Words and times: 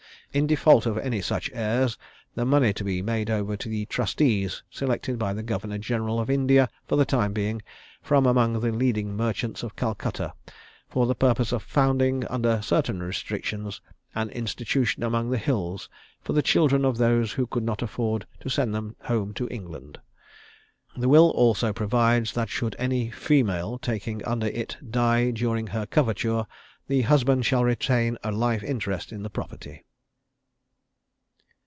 In 0.33 0.47
default 0.47 0.85
of 0.85 0.97
any 0.97 1.19
such 1.19 1.51
heirs, 1.53 1.97
the 2.35 2.45
money 2.45 2.71
to 2.75 2.85
be 2.85 3.01
made 3.01 3.29
over 3.29 3.57
to 3.57 3.85
trustees 3.85 4.63
selected 4.69 5.19
by 5.19 5.33
the 5.33 5.43
Governor 5.43 5.77
General 5.77 6.21
of 6.21 6.29
India 6.29 6.69
for 6.87 6.95
the 6.95 7.03
time 7.03 7.33
being, 7.33 7.61
from 8.01 8.25
among 8.25 8.53
the 8.57 8.71
leading 8.71 9.13
merchants 9.17 9.61
of 9.61 9.75
Calcutta, 9.75 10.31
for 10.87 11.05
the 11.05 11.15
purpose 11.15 11.51
of 11.51 11.61
founding, 11.61 12.25
under 12.27 12.61
certain 12.61 13.03
restrictions, 13.03 13.81
an 14.15 14.29
institution 14.29 15.03
among 15.03 15.31
the 15.31 15.37
hills 15.37 15.89
for 16.23 16.31
the 16.31 16.41
children 16.41 16.85
of 16.85 16.97
those 16.97 17.33
who 17.33 17.45
could 17.45 17.63
not 17.63 17.81
afford 17.81 18.25
to 18.39 18.47
send 18.47 18.73
them 18.73 18.95
home 19.01 19.33
to 19.33 19.49
England." 19.49 19.99
The 20.95 21.09
will 21.09 21.29
also 21.31 21.73
provides 21.73 22.31
that 22.31 22.47
should 22.49 22.73
any 22.79 23.09
female 23.11 23.77
taking 23.79 24.23
under 24.23 24.47
it 24.47 24.77
die 24.91 25.31
during 25.31 25.67
her 25.67 25.85
coverture, 25.85 26.45
the 26.87 27.01
husband 27.01 27.45
shall 27.45 27.65
retain 27.65 28.17
a 28.23 28.31
life 28.31 28.63
interest 28.63 29.11
in 29.11 29.23
the 29.23 29.29
property. 29.29 29.83